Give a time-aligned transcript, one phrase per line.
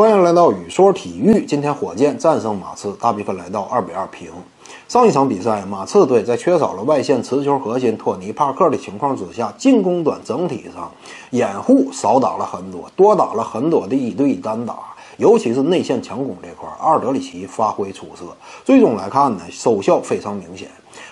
[0.00, 1.44] 欢迎来到宇说体育。
[1.44, 4.30] 今天火箭战胜马刺，大比分来到二比二平。
[4.88, 10.90] 上一场比赛，马刺队在缺少了外线持球核心托尼·帕克的情况之下，进攻端整体上
[11.32, 14.74] 掩护少打了很多，多打了很多的一对一单打，
[15.20, 18.24] 尤其是内线强攻这块，阿尔德里奇发挥出色。
[18.64, 20.66] 最终来看呢，收效非常明显。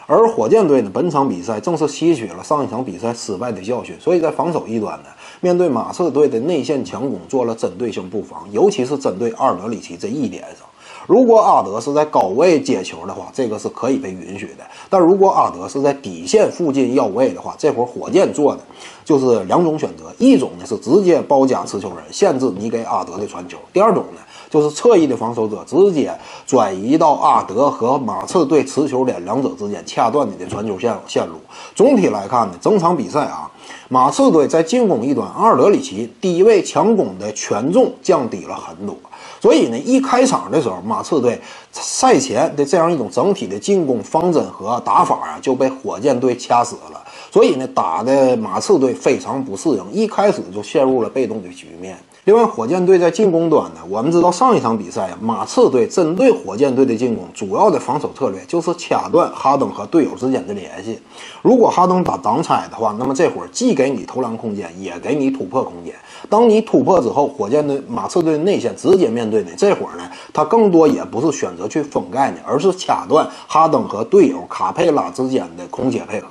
[0.07, 5.11] 而火箭队呢，本场比赛正是吸取了上一场比赛失败的教训，所以在防守一端呢，
[5.43, 10.67] 面对马刺队的内线强攻做了针对性布防，尤其是针对阿尔德里奇这一点上。
[11.08, 18.61] 如果阿德是在高位接球的话，这个是可以被允许的；但如果阿德是在底线附近要位的话，这会儿火箭做的
[19.07, 24.21] 就是两种选择：一种呢是直接包夹持球人，限制你给阿德的传球；第二种呢。
[24.50, 26.11] 就是侧翼的防守者直接
[26.46, 31.34] 转移到阿德和马刺队持球点两者之间，掐断你的传球线线路。
[31.75, 33.50] 总体来看呢，整场比赛啊，
[33.91, 38.97] 马刺队在进攻一端，阿尔德里奇低位强攻的权重降低了很多。
[39.41, 41.41] 所以呢，一开场的时候，马刺队
[41.72, 47.05] 赛前的这样一种整体的进攻方针和打法啊，就被火箭队掐死了。
[47.30, 51.98] 所以呢，打的马刺队非常不适应，一开始就陷入了被动的局面。
[52.29, 61.01] 另外，火箭队在进攻端呢，我们知道上一场比赛啊，马刺队针对火箭队的进攻，主要的防守策略就是掐断哈登和队友之间的联系。
[61.41, 65.95] 如果哈登打挡拆的话，那么这会儿既给你投篮空间，也给你突破空间。
[66.29, 76.27] 当你突破之后，火箭队、马刺队内线直接面对你，这会儿呢，他更多也不是选择去封盖你，而是掐断哈登和队友卡佩拉之间的空切配合。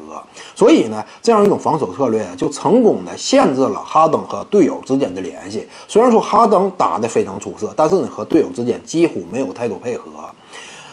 [0.54, 5.68] 所以呢，这样一种防守策略就成功的限制了哈登和队友之间的联系。
[5.88, 10.10] 虽然说哈登打的非常出色，但是呢，和队友之间几乎没有太多配合。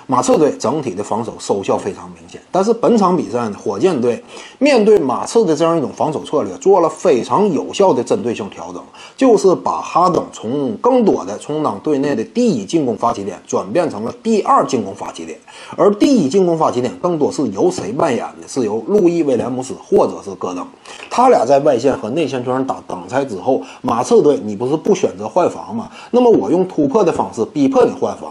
[0.07, 4.23] 马刺队整体的防守收效非常明显，但是本场比赛呢，火箭队
[4.59, 8.83] 面对马刺的这样一种防守策略，做了非常有效的针对性调整，
[9.17, 15.39] 就是把哈登从更多的充当队内的第一进攻发起点，转变成了第二进攻发起点，
[15.75, 18.47] 而第一进攻发起点更多是由谁扮演的？
[18.47, 20.67] 是由路易威廉姆斯或者是戈登，
[21.09, 25.89] 他俩在外线和内线圈上打挡拆之后，马刺队你不是不选择换防吗？
[26.11, 28.31] 那么我用突破的方式逼迫你换防。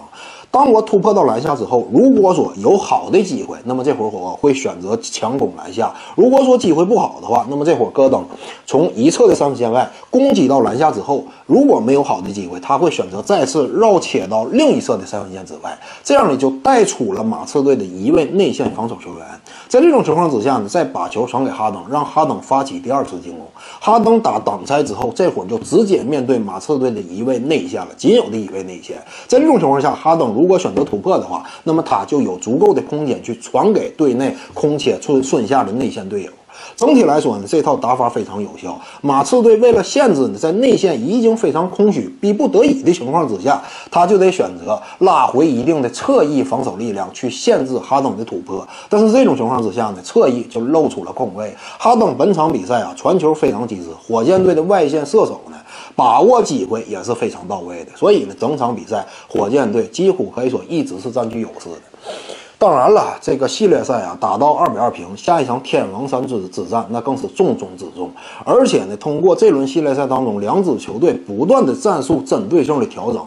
[0.54, 8.24] 当我突破到篮下之后，如果说有好的机会，那么这会儿我会选择强攻篮下；如果说机会不好的话，那么这会儿戈登
[8.68, 19.26] 从一侧的三分线外攻击到篮下之后，如果没有好的机会，他会选择再次绕切到另一侧的三分线之外，这样呢就带出了马刺队的一位内线防守球员。
[19.68, 23.40] 在这种情况之下呢，再把球传给哈登，让哈登发起第二次进攻。
[23.80, 29.02] 哈登打挡拆之后，这会儿就直接面对马刺队的一位内线了，仅有的一位内线。
[29.28, 36.30] 在这种情况下，哈登如如果选择突破的话，那么他就有足够的空间去传给队内空切顺顺下的内线队友。
[36.76, 38.78] 整体来说呢，这套打法非常有效。
[39.02, 48.68] 马刺队为了限制呢，在内线已经非常空虚、逼不得已的情况之下，他就得选择拉回一定的侧翼防守力量去限制哈登的突破。
[48.90, 51.56] 但是这种情况之下呢，侧翼就露出了空位。
[51.80, 55.58] 哈登本场比赛啊，传球非常及时，火箭队的外线射手呢，
[55.96, 57.92] 把握机会也是非常到位的。
[57.96, 62.12] 所以呢，整场比赛火箭队几乎可以说一直是占据优势的。
[62.60, 68.10] 当然了，这个系列赛啊，打到二比二平，下一场天王山之之战，那更是重中之重。
[68.46, 73.22] 而且呢，通过这轮系列赛当中两支球队不断的战术针对性的调整，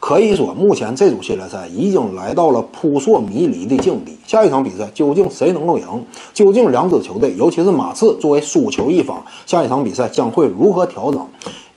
[0.00, 4.16] 可以说目前这组系列赛已经来到了扑朔迷离的境地。
[4.26, 5.84] 下一场比赛究竟谁能够赢？
[6.32, 11.26] 究竟两支球队，尤其是马刺作为输球一方，下一场比赛将会如何调整？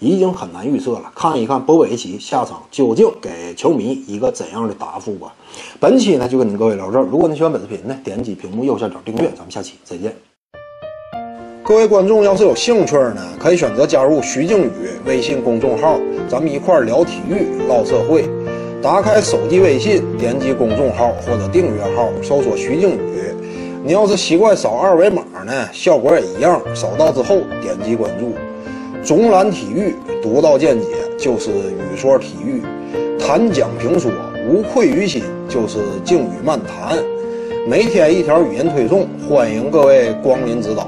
[0.01, 5.31] 已经很难预测了，看一看波维奇下场究竟给球迷一个怎样的答复吧。
[5.79, 10.11] 本期呢就跟您各位聊这儿，如果你喜欢本视频呢，点击屏幕右下角订阅，咱们下期再见。
[11.63, 14.71] 各位观众要是有兴趣呢，可以选择加入徐静宇
[15.05, 18.27] 微信公众号，咱们一块聊体育、唠社会。
[18.81, 23.21] 打开手机微信，点击公众号或者订阅号，搜索徐静宇。
[23.83, 28.33] 你要是习惯扫二维码呢，效果也一样，扫到之后点击关注。
[29.03, 30.85] 总览体育，独到见解
[31.17, 32.61] 就是语说体育；
[33.19, 34.11] 谈讲评说，
[34.47, 36.99] 无愧于心就是静语漫谈。
[37.67, 40.87] 每天一条语音推送，欢迎各位光临指导。